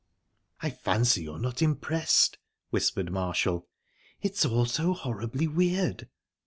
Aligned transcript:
"I 0.61 0.71
fancy 0.71 1.21
you're 1.21 1.37
not 1.37 1.61
impressed?" 1.61 2.39
whispered 2.71 3.11
Marshall. 3.11 3.67
"It's 4.19 4.43
all 4.43 4.65
so 4.65 4.93
horribly 4.93 5.47
weird." 5.47 6.09